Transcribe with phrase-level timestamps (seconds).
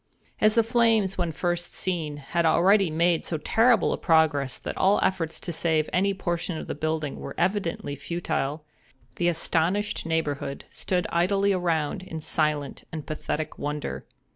[0.39, 4.99] As the flames, when first seen, had already made so terrible a progress that all
[5.03, 8.65] efforts to save any portion of the building were evidently futile,
[9.17, 14.03] the astonished neighborhood stood idly around in silent and pathetic wonder.